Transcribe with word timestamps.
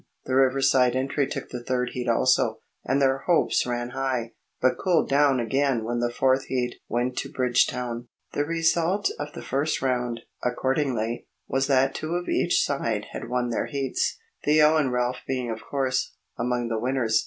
The 0.25 0.33
Riverside 0.33 0.95
entry 0.95 1.27
took 1.27 1.49
the 1.49 1.63
third 1.63 1.91
heat 1.93 2.09
also, 2.09 2.57
and 2.83 2.99
their 2.99 3.19
hopes 3.27 3.67
ran 3.67 3.89
high, 3.91 4.31
but 4.59 4.79
cooled 4.79 5.07
down 5.09 5.39
again 5.39 5.83
when 5.83 5.99
the 5.99 6.09
fourth 6.09 6.45
heat 6.45 6.77
went 6.87 7.15
to 7.19 7.31
Bridgetown. 7.31 8.07
The 8.33 8.43
result 8.43 9.11
of 9.19 9.31
the 9.33 9.43
first 9.43 9.79
round, 9.79 10.21
accordingly, 10.43 11.27
was 11.47 11.67
that 11.67 11.93
two 11.93 12.15
of 12.15 12.27
each 12.27 12.65
side 12.65 13.09
had 13.11 13.29
won 13.29 13.49
their 13.51 13.67
heats, 13.67 14.17
Theo 14.43 14.75
and 14.75 14.91
Ralph 14.91 15.21
being, 15.27 15.51
of 15.51 15.61
course, 15.61 16.15
among 16.35 16.69
the 16.69 16.79
winners. 16.79 17.19